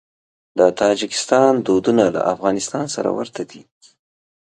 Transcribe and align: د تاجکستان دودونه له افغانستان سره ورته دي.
د 0.57 0.59
تاجکستان 0.79 1.51
دودونه 1.67 2.03
له 2.15 2.21
افغانستان 2.33 2.85
سره 2.95 3.09
ورته 3.17 3.41
دي. 3.49 3.61